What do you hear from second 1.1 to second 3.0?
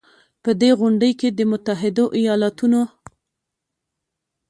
کې د متحدو ایالتونو